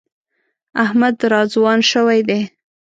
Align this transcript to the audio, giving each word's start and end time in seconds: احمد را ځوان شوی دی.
احمد 0.83 1.15
را 1.31 1.41
ځوان 1.53 1.79
شوی 1.91 2.19
دی. 2.27 2.41